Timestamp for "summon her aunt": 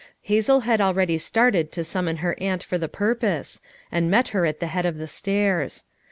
1.83-2.63